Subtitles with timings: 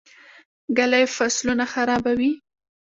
[0.77, 2.31] ږلۍ فصلونه خرابوي.